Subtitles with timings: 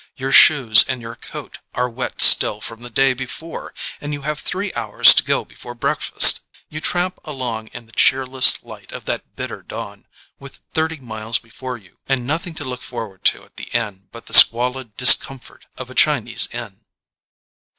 [0.15, 4.39] Your shoes and your coat are wet still from the day before and you have
[4.39, 6.39] three hours to go before breakfast.
[6.69, 10.07] You tramp along in the cheerless light of that bitter dawn,
[10.39, 14.25] with thirty miles before you and nothing to look forward to at the end but
[14.25, 16.79] the squalid discom fort of a Chinese inn.